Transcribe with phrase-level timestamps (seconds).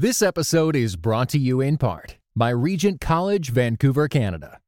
[0.00, 4.60] This episode is brought to you in part by Regent College, Vancouver, Canada.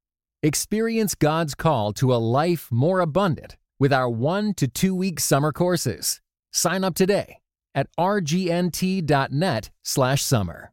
[0.43, 5.53] Experience God's call to a life more abundant with our one to two week summer
[5.53, 6.21] courses.
[6.53, 7.39] Sign up today
[7.77, 10.73] at rgnt.net slash summer.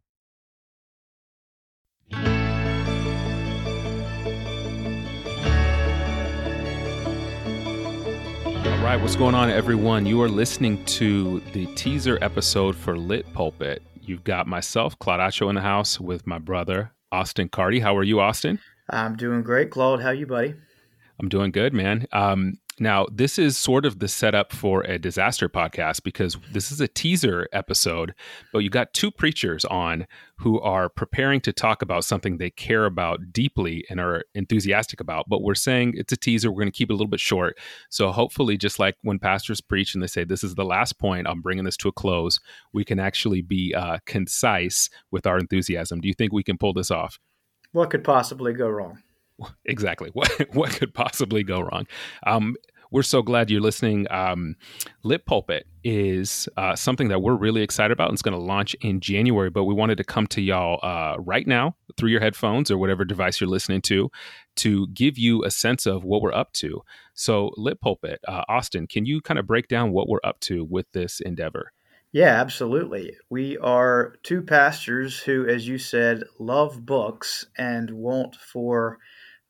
[2.11, 2.23] All
[8.83, 10.07] right, what's going on, everyone?
[10.07, 13.83] You are listening to the teaser episode for Lit Pulpit.
[14.07, 17.81] You've got myself, Claude Atcho, in the house with my brother, Austin Carty.
[17.81, 18.57] How are you, Austin?
[18.89, 20.01] I'm doing great, Claude.
[20.01, 20.55] How you, buddy?
[21.19, 22.07] I'm doing good, man.
[22.13, 26.79] Um, now, this is sort of the setup for a disaster podcast because this is
[26.79, 28.13] a teaser episode,
[28.53, 30.05] but you got two preachers on
[30.37, 35.25] who are preparing to talk about something they care about deeply and are enthusiastic about.
[35.27, 36.51] But we're saying it's a teaser.
[36.51, 37.57] We're going to keep it a little bit short.
[37.89, 41.27] So hopefully, just like when pastors preach and they say, This is the last point,
[41.27, 42.39] I'm bringing this to a close,
[42.73, 45.99] we can actually be uh, concise with our enthusiasm.
[45.99, 47.19] Do you think we can pull this off?
[47.71, 49.01] What could possibly go wrong?
[49.65, 50.09] exactly.
[50.13, 51.87] What what could possibly go wrong?
[52.25, 52.55] Um,
[52.91, 54.07] we're so glad you're listening.
[54.09, 54.55] Um,
[55.03, 58.75] lit pulpit is uh, something that we're really excited about and it's going to launch
[58.81, 62.69] in january but we wanted to come to y'all uh, right now through your headphones
[62.69, 64.09] or whatever device you're listening to
[64.55, 66.81] to give you a sense of what we're up to.
[67.13, 70.63] So lit pulpit uh, austin can you kind of break down what we're up to
[70.63, 71.71] with this endeavor?
[72.13, 73.15] Yeah, absolutely.
[73.29, 78.97] We are two pastors who, as you said, love books and want for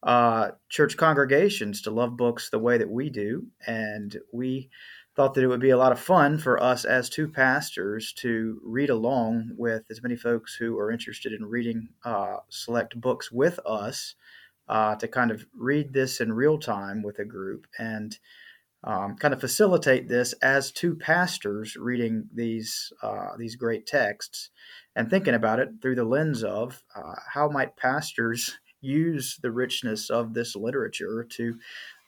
[0.04, 3.48] uh, church congregations to love books the way that we do.
[3.66, 4.70] And we
[5.16, 8.62] thought that it would be a lot of fun for us as two pastors to
[8.64, 13.60] read along with as many folks who are interested in reading uh, select books with
[13.66, 14.14] us
[14.70, 18.20] uh, to kind of read this in real time with a group and
[18.84, 24.52] um, kind of facilitate this as two pastors reading these uh, these great texts
[24.96, 30.10] and thinking about it through the lens of uh, how might pastors use the richness
[30.10, 31.56] of this literature to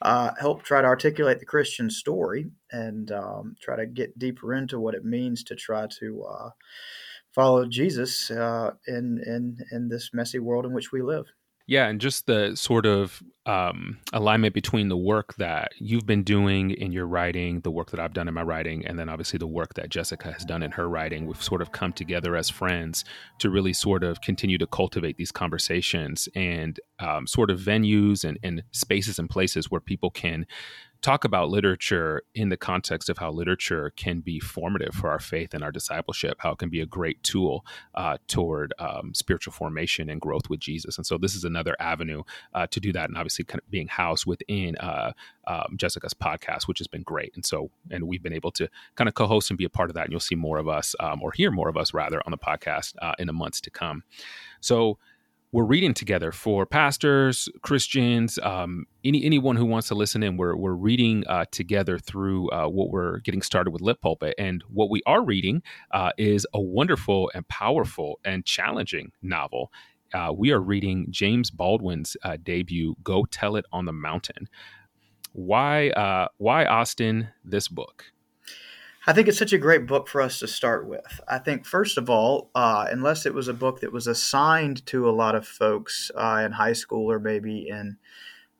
[0.02, 4.80] uh, help try to articulate the Christian story and um, try to get deeper into
[4.80, 6.50] what it means to try to uh,
[7.34, 11.26] follow Jesus uh, in in in this messy world in which we live.
[11.70, 16.72] Yeah, and just the sort of um, alignment between the work that you've been doing
[16.72, 19.46] in your writing, the work that I've done in my writing, and then obviously the
[19.46, 21.26] work that Jessica has done in her writing.
[21.26, 23.04] We've sort of come together as friends
[23.38, 28.36] to really sort of continue to cultivate these conversations and um, sort of venues and,
[28.42, 30.46] and spaces and places where people can
[31.02, 35.54] talk about literature in the context of how literature can be formative for our faith
[35.54, 40.10] and our discipleship, how it can be a great tool uh, toward um, spiritual formation
[40.10, 40.98] and growth with Jesus.
[40.98, 42.22] And so this is another avenue
[42.52, 45.12] uh, to do that, and obviously kind of being housed within uh,
[45.46, 47.32] um, Jessica's podcast, which has been great.
[47.34, 49.94] And so, and we've been able to kind of co-host and be a part of
[49.94, 50.04] that.
[50.04, 52.38] And you'll see more of us, um, or hear more of us rather, on the
[52.38, 54.02] podcast uh, in the months to come.
[54.60, 54.98] So
[55.52, 60.36] we're reading together for pastors, Christians, um, any anyone who wants to listen in.
[60.36, 64.62] We're we're reading uh, together through uh, what we're getting started with Lit Pulpit, and
[64.68, 69.72] what we are reading uh, is a wonderful and powerful and challenging novel.
[70.14, 74.48] Uh, we are reading James Baldwin's uh, debut, "Go Tell It on the Mountain."
[75.32, 78.04] Why uh, why Austin this book?
[79.06, 81.20] I think it's such a great book for us to start with.
[81.26, 85.08] I think, first of all, uh, unless it was a book that was assigned to
[85.08, 87.96] a lot of folks uh, in high school or maybe in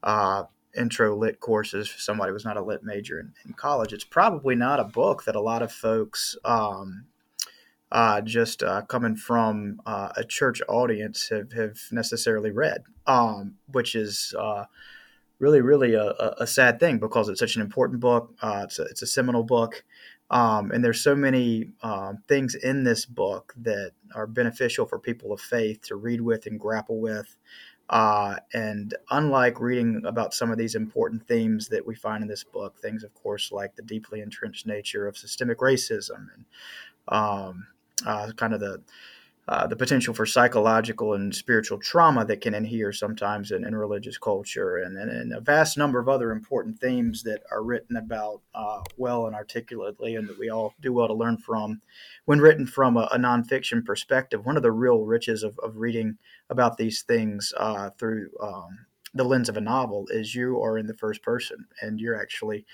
[0.02, 4.04] uh, intro lit courses for somebody was not a lit major in, in, college, it's
[4.04, 7.04] probably not a book that a lot of folks um,
[7.92, 13.94] uh, just uh, coming from uh, a church audience have, have necessarily read, um, which
[13.94, 14.34] is
[15.40, 18.32] really, really a, a, sad thing because it's such an important book.
[18.42, 19.82] Uh, it's, a, it's a seminal book.
[20.30, 25.32] Um, and there's so many um, things in this book that are beneficial for people
[25.32, 27.36] of faith to read with and grapple with.
[27.88, 32.44] Uh, and unlike reading about some of these important themes that we find in this
[32.44, 36.44] book, things, of course, like the deeply entrenched nature of systemic racism and
[37.08, 37.66] um,
[38.06, 38.80] uh, kind of the
[39.50, 44.16] uh, the potential for psychological and spiritual trauma that can inhere sometimes in, in religious
[44.16, 48.42] culture, and, and, and, a vast number of other important themes that are written about
[48.54, 51.80] uh, well and articulately, and that we all do well to learn from
[52.26, 54.46] when written from a, a nonfiction perspective.
[54.46, 56.16] One of the real riches of, of reading
[56.48, 60.86] about these things uh, through um, the lens of a novel is you are in
[60.86, 62.64] the first person and you're actually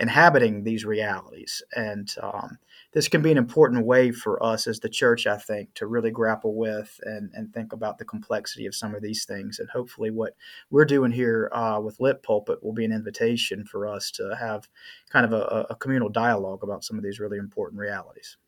[0.00, 1.62] inhabiting these realities.
[1.76, 2.58] And um,
[2.96, 6.10] this can be an important way for us as the church, I think, to really
[6.10, 9.58] grapple with and, and think about the complexity of some of these things.
[9.58, 10.34] And hopefully, what
[10.70, 14.70] we're doing here uh, with Lit Pulpit will be an invitation for us to have
[15.10, 18.38] kind of a, a communal dialogue about some of these really important realities.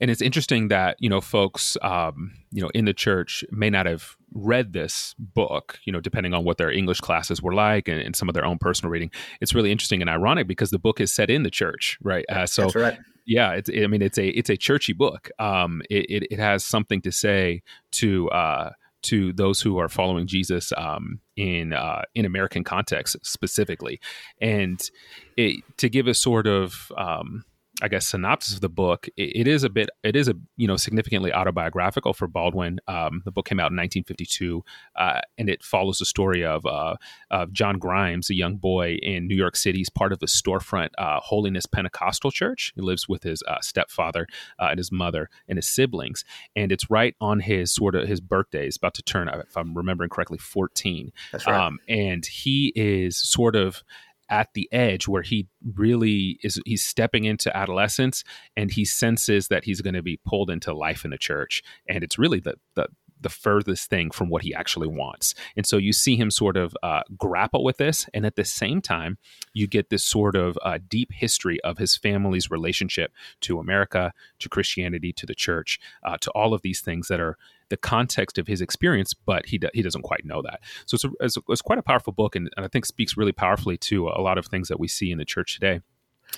[0.00, 3.86] and it's interesting that you know folks um, you know in the church may not
[3.86, 8.00] have read this book you know depending on what their english classes were like and,
[8.00, 9.10] and some of their own personal reading
[9.40, 12.44] it's really interesting and ironic because the book is set in the church right uh,
[12.44, 12.98] so right.
[13.24, 15.30] Yeah it's i mean it's a it's a churchy book.
[15.38, 18.72] Um it, it, it has something to say to uh
[19.02, 24.00] to those who are following Jesus um, in uh, in American context specifically,
[24.40, 24.90] and
[25.36, 27.44] it, to give a sort of um,
[27.80, 30.66] I guess synopsis of the book, it, it is a bit, it is a you
[30.66, 32.80] know significantly autobiographical for Baldwin.
[32.86, 34.62] Um, the book came out in 1952,
[34.96, 36.96] uh, and it follows the story of uh,
[37.30, 39.78] of John Grimes, a young boy in New York City.
[39.78, 42.72] He's part of the storefront uh, Holiness Pentecostal Church.
[42.74, 44.26] He lives with his uh, stepfather
[44.58, 46.24] uh, and his mother and his siblings,
[46.54, 48.64] and it's right on his sort of his birthday.
[48.64, 51.10] He's about to turn, if I'm remembering correctly, 14.
[51.32, 51.66] That's right.
[51.66, 53.82] Um, and he is sort of
[54.30, 58.24] at the edge where he really is he's stepping into adolescence
[58.56, 61.62] and he senses that he's going to be pulled into life in the church.
[61.88, 62.88] And it's really the the
[63.22, 65.34] the furthest thing from what he actually wants.
[65.56, 68.08] And so you see him sort of uh, grapple with this.
[68.14, 69.18] And at the same time,
[69.52, 74.48] you get this sort of uh, deep history of his family's relationship to America, to
[74.48, 77.36] Christianity, to the church, uh, to all of these things that are
[77.68, 80.60] the context of his experience, but he, he doesn't quite know that.
[80.84, 83.16] So it's, a, it's, a, it's quite a powerful book and, and I think speaks
[83.16, 85.80] really powerfully to a lot of things that we see in the church today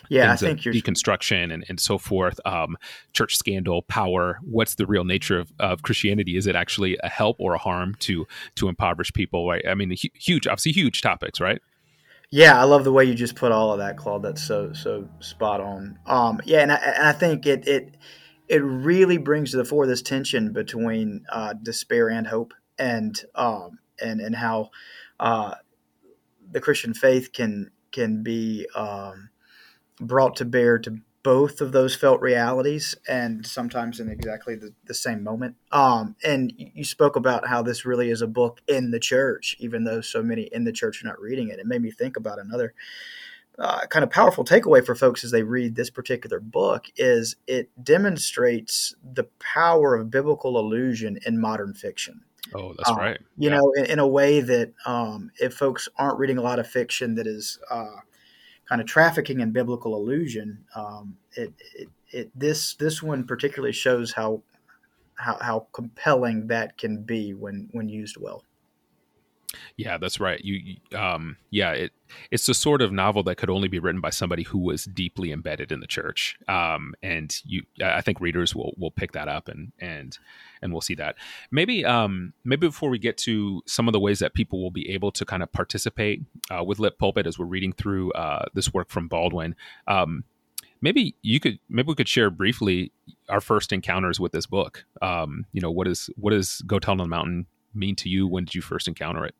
[0.09, 2.77] yeah, I think you're deconstruction and, and so forth, um,
[3.13, 4.39] church scandal, power.
[4.43, 6.37] What's the real nature of, of Christianity?
[6.37, 8.27] Is it actually a help or a harm to
[8.57, 9.49] to impoverish people?
[9.49, 9.65] Right?
[9.69, 11.61] I mean, huge, obviously, huge topics, right?
[12.31, 14.23] Yeah, I love the way you just put all of that, Claude.
[14.23, 15.99] That's so so spot on.
[16.07, 17.97] Um, yeah, and I, and I think it it
[18.49, 23.79] it really brings to the fore this tension between uh, despair and hope, and um,
[24.03, 24.71] and and how
[25.21, 25.55] uh,
[26.51, 29.31] the Christian faith can can be um,
[30.01, 34.95] brought to bear to both of those felt realities and sometimes in exactly the, the
[34.95, 35.57] same moment.
[35.73, 39.85] Um, and you spoke about how this really is a book in the church, even
[39.85, 41.59] though so many in the church are not reading it.
[41.59, 42.75] It made me think about another
[43.59, 47.71] uh, kind of powerful takeaway for folks as they read this particular book is it
[47.83, 52.21] demonstrates the power of biblical allusion in modern fiction.
[52.53, 53.19] Oh, that's um, right.
[53.39, 53.57] You yeah.
[53.57, 57.15] know, in, in, a way that um, if folks aren't reading a lot of fiction
[57.15, 58.01] that is uh,
[58.69, 64.13] kind of trafficking in biblical allusion, um, it, it, it, this this one particularly shows
[64.13, 64.43] how,
[65.17, 68.45] how how compelling that can be when when used well.
[69.77, 70.41] Yeah, that's right.
[70.45, 71.93] You, um, yeah, it
[72.31, 75.33] it's the sort of novel that could only be written by somebody who was deeply
[75.33, 76.37] embedded in the church.
[76.49, 80.17] Um, and you, I think readers will will pick that up and and
[80.63, 81.17] and we'll see that.
[81.51, 84.91] Maybe um, maybe before we get to some of the ways that people will be
[84.91, 88.73] able to kind of participate uh, with Lit Pulpit as we're reading through uh, this
[88.73, 89.57] work from Baldwin.
[89.87, 90.25] Um,
[90.81, 92.93] maybe you could maybe we could share briefly
[93.29, 94.85] our first encounters with this book.
[95.03, 98.29] Um, you know, what is what does Go Tell on the Mountain mean to you?
[98.29, 99.35] When did you first encounter it?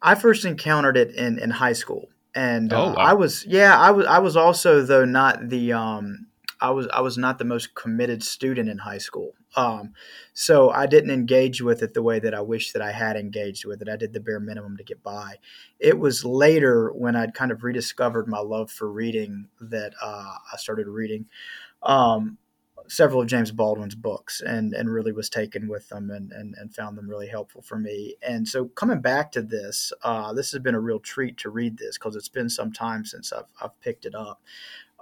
[0.00, 3.90] I first encountered it in, in high school, and oh, uh, I was yeah I
[3.90, 6.26] was I was also though not the um
[6.60, 9.32] I was I was not the most committed student in high school.
[9.56, 9.92] Um,
[10.34, 13.64] so I didn't engage with it the way that I wish that I had engaged
[13.64, 13.88] with it.
[13.88, 15.36] I did the bare minimum to get by.
[15.78, 20.56] It was later when I'd kind of rediscovered my love for reading that uh, I
[20.58, 21.26] started reading.
[21.82, 22.38] Um,
[22.88, 26.74] several of James Baldwin's books and and really was taken with them and and, and
[26.74, 28.16] found them really helpful for me.
[28.22, 31.78] And so coming back to this, uh, this has been a real treat to read
[31.78, 34.42] this because it's been some time since I've I've picked it up.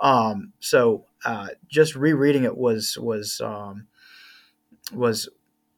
[0.01, 3.87] Um, so uh, just rereading it was was um,
[4.93, 5.29] was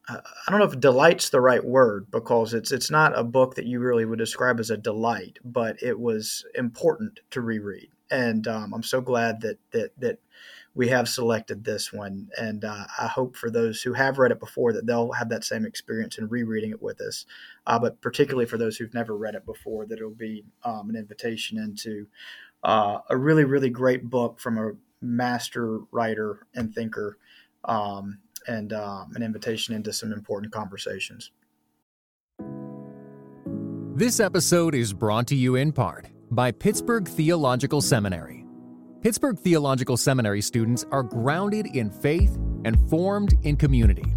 [0.09, 3.54] uh, I don't know if delight's the right word because it's it's not a book
[3.54, 8.47] that you really would describe as a delight, but it was important to reread, and
[8.49, 10.18] um, I'm so glad that that that
[10.78, 12.28] we have selected this one.
[12.38, 15.42] And uh, I hope for those who have read it before that they'll have that
[15.42, 17.26] same experience in rereading it with us.
[17.66, 20.94] Uh, but particularly for those who've never read it before, that it'll be um, an
[20.94, 22.06] invitation into
[22.62, 24.70] uh, a really, really great book from a
[25.02, 27.18] master writer and thinker,
[27.64, 31.32] um, and um, an invitation into some important conversations.
[33.97, 38.38] This episode is brought to you in part by Pittsburgh Theological Seminary.
[39.00, 44.12] Pittsburgh Theological Seminary students are grounded in faith and formed in community.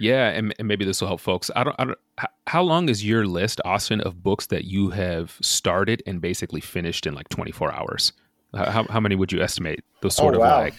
[0.00, 1.50] Yeah, and, and maybe this will help folks.
[1.54, 1.98] I don't, I don't.
[2.46, 7.06] How long is your list, Austin, of books that you have started and basically finished
[7.06, 8.12] in like 24 hours?
[8.54, 9.84] How, how many would you estimate?
[10.00, 10.58] Those sort oh, of wow.
[10.58, 10.74] like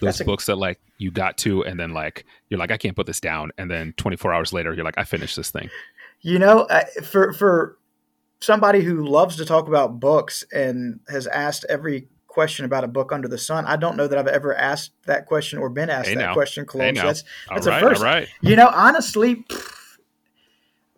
[0.00, 3.06] those books that like you got to, and then like you're like, I can't put
[3.06, 5.70] this down, and then 24 hours later, you're like, I finished this thing.
[6.20, 6.68] You know,
[7.02, 7.78] for for
[8.40, 13.12] somebody who loves to talk about books and has asked every question about a book
[13.12, 13.66] under the sun.
[13.66, 16.32] I don't know that I've ever asked that question or been asked hey that now.
[16.32, 16.82] question, Close.
[16.82, 18.00] Hey that's that's all right, a first.
[18.00, 18.28] All right.
[18.40, 19.44] You know, honestly,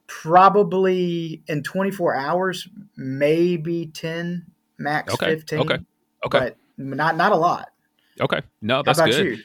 [0.06, 4.46] probably in 24 hours, maybe 10,
[4.78, 5.34] max okay.
[5.34, 5.58] 15.
[5.58, 5.78] Okay.
[6.24, 6.38] Okay.
[6.38, 7.70] But not not a lot.
[8.20, 8.40] Okay.
[8.62, 9.38] No, that's good.
[9.38, 9.44] You?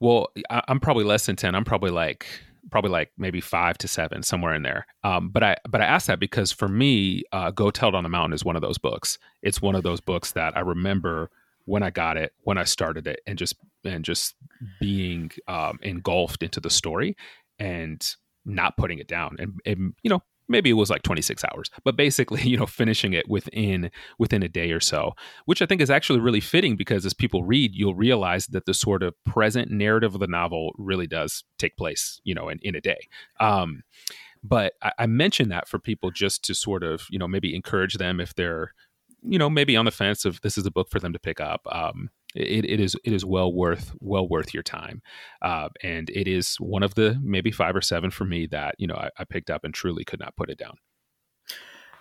[0.00, 1.54] Well, I, I'm probably less than 10.
[1.54, 2.26] I'm probably like
[2.70, 4.86] probably like maybe five to seven somewhere in there.
[5.04, 8.02] Um, but i but i asked that because for me uh, go tell it on
[8.02, 9.18] the mountain is one of those books.
[9.42, 11.30] It's one of those books that i remember
[11.64, 14.34] when i got it when i started it and just and just
[14.80, 17.16] being um, engulfed into the story
[17.58, 19.36] and not putting it down.
[19.38, 23.12] And, and you know maybe it was like 26 hours but basically you know finishing
[23.12, 25.12] it within within a day or so
[25.44, 28.74] which i think is actually really fitting because as people read you'll realize that the
[28.74, 32.74] sort of present narrative of the novel really does take place you know in, in
[32.74, 33.08] a day.
[33.40, 33.82] Um,
[34.42, 37.94] but I, I mention that for people just to sort of you know maybe encourage
[37.94, 38.72] them if they're
[39.22, 41.40] you know maybe on the fence of this is a book for them to pick
[41.40, 41.62] up.
[41.70, 45.02] Um, it, it is it is well worth well worth your time.
[45.42, 48.86] Uh, and it is one of the maybe five or seven for me that you
[48.86, 50.76] know I, I, picked up and truly could not put it down.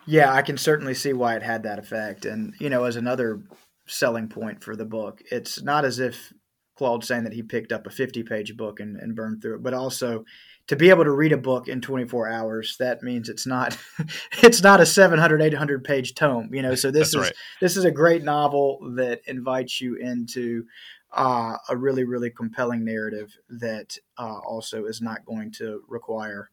[0.08, 2.26] Yeah i can certainly see why it had that effect.
[2.26, 3.42] And you know as another
[3.88, 6.34] selling point for the book it's not as if
[6.76, 9.64] claude's saying that he picked up a 50 page book and, and burned through it.
[9.64, 10.26] But also
[10.68, 13.78] to be able to read a book in 24 hours that means it's not
[14.44, 16.76] it's not a 700 800 page tome you know?
[16.76, 17.38] So this That's is right.
[17.62, 20.66] this is a great novel that invites you into
[21.14, 26.50] uh, a really really compelling narrative that uh, also is not going to require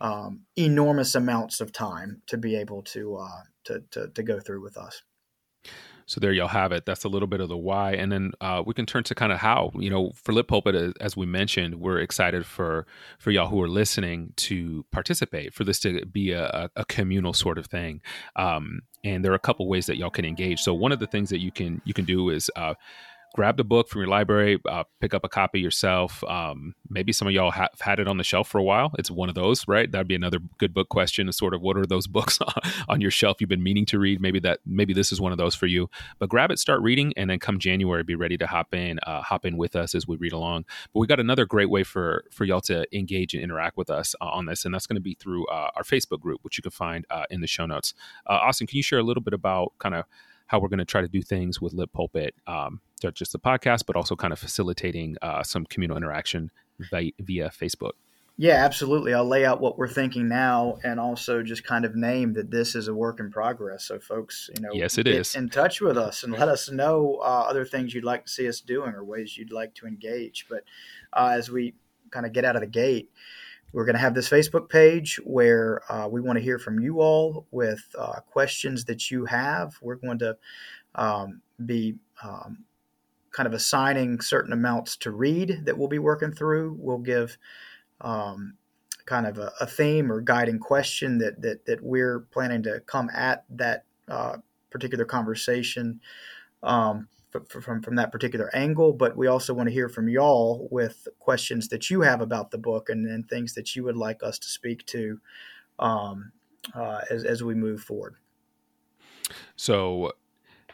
[0.00, 4.62] um, enormous amounts of time to be able to, uh, to, to to go through
[4.62, 5.02] with us
[6.08, 6.86] so there you'll have it.
[6.86, 9.30] That's a little bit of the why, and then uh, we can turn to kind
[9.30, 9.70] of how.
[9.78, 12.86] You know, for Lit Pulpit, as we mentioned, we're excited for
[13.18, 17.58] for y'all who are listening to participate for this to be a, a communal sort
[17.58, 18.00] of thing.
[18.36, 20.60] Um, and there are a couple ways that y'all can engage.
[20.60, 22.74] So one of the things that you can you can do is uh,
[23.34, 26.24] grab the book from your library, uh, pick up a copy yourself.
[26.24, 28.92] Um, maybe some of y'all have had it on the shelf for a while.
[28.98, 29.90] It's one of those, right?
[29.90, 31.28] That'd be another good book question.
[31.28, 32.38] Is sort of what are those books
[32.88, 34.20] on your shelf you've been meaning to read?
[34.20, 35.90] Maybe that maybe this is one of those for you.
[36.18, 39.22] But grab it, start reading, and then come January, be ready to hop in, uh,
[39.22, 40.64] hop in with us as we read along.
[40.92, 44.14] But we got another great way for for y'all to engage and interact with us
[44.20, 46.62] uh, on this, and that's going to be through uh, our Facebook group, which you
[46.62, 47.94] can find uh, in the show notes.
[48.26, 50.04] Uh, Austin, can you share a little bit about kind of
[50.48, 52.80] how we're going to try to do things with Lit Pulpit, um,
[53.14, 56.50] just the podcast, but also kind of facilitating uh, some communal interaction
[56.90, 57.92] via, via, Facebook.
[58.36, 59.14] Yeah, absolutely.
[59.14, 62.74] I'll lay out what we're thinking now, and also just kind of name that this
[62.74, 63.84] is a work in progress.
[63.84, 65.34] So, folks, you know, yes, it get is.
[65.34, 68.48] in touch with us and let us know uh, other things you'd like to see
[68.48, 70.46] us doing or ways you'd like to engage.
[70.48, 70.62] But
[71.12, 71.74] uh, as we
[72.10, 73.10] kind of get out of the gate,
[73.72, 77.00] we're going to have this Facebook page where uh, we want to hear from you
[77.00, 79.74] all with uh, questions that you have.
[79.82, 80.36] We're going to
[80.94, 82.64] um, be um,
[83.30, 86.76] kind of assigning certain amounts to read that we'll be working through.
[86.78, 87.36] We'll give
[88.00, 88.54] um,
[89.04, 93.10] kind of a, a, theme or guiding question that, that, that we're planning to come
[93.10, 94.36] at that uh,
[94.70, 96.00] particular conversation
[96.62, 97.08] um,
[97.48, 101.68] from from that particular angle, but we also want to hear from y'all with questions
[101.68, 104.84] that you have about the book and, things that you would like us to speak
[104.86, 105.20] to
[105.78, 106.32] um,
[106.74, 108.16] uh, as as we move forward.
[109.56, 110.12] So,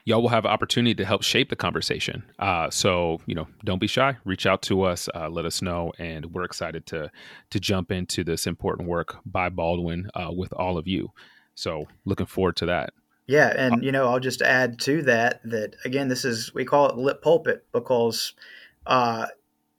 [0.05, 2.23] y'all will have opportunity to help shape the conversation.
[2.39, 4.17] Uh, so you know, don't be shy.
[4.25, 5.09] Reach out to us.
[5.15, 7.11] Uh, let us know, and we're excited to
[7.51, 11.11] to jump into this important work by Baldwin uh, with all of you.
[11.55, 12.93] So, looking forward to that.
[13.27, 16.91] Yeah, and you know, I'll just add to that that again, this is we call
[16.91, 18.35] it lit pulpit because
[18.87, 19.27] uh,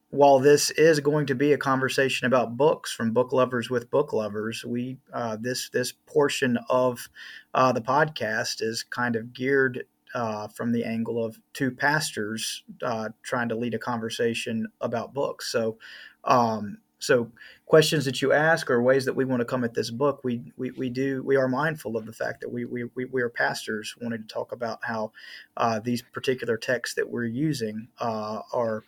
[0.09, 4.13] while this is going to be a conversation about books from book lovers with book
[4.13, 7.07] lovers, we uh, this this portion of
[7.53, 9.85] uh, the podcast is kind of geared
[10.15, 15.51] uh, from the angle of two pastors uh, trying to lead a conversation about books.
[15.51, 15.77] So.
[16.23, 17.31] Um, so
[17.65, 20.41] questions that you ask or ways that we want to come at this book we
[20.57, 23.95] we, we do we are mindful of the fact that we we, we are pastors
[24.01, 25.11] wanting to talk about how
[25.57, 28.83] uh, these particular texts that we're using uh, are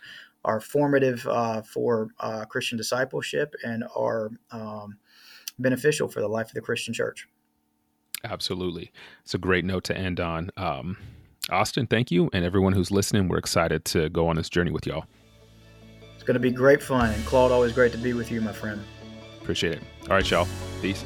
[0.46, 4.98] are formative uh, for uh, Christian discipleship and are um,
[5.60, 7.28] beneficial for the life of the Christian church.
[8.24, 8.92] Absolutely,
[9.24, 10.52] it's a great note to end on.
[10.56, 10.98] Um,
[11.50, 13.28] Austin, thank you, and everyone who's listening.
[13.28, 15.06] We're excited to go on this journey with y'all
[16.28, 17.10] going to be great fun.
[17.10, 18.84] And Claude, always great to be with you, my friend.
[19.42, 19.82] Appreciate it.
[20.04, 20.48] All right, y'all.
[20.82, 21.04] Peace.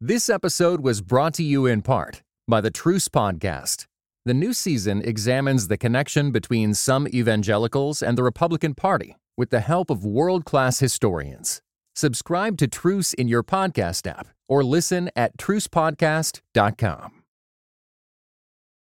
[0.00, 3.86] This episode was brought to you in part by the Truce Podcast.
[4.24, 9.60] The new season examines the connection between some evangelicals and the Republican Party with the
[9.60, 11.62] help of world class historians.
[11.94, 17.21] Subscribe to Truce in your podcast app or listen at trucepodcast.com.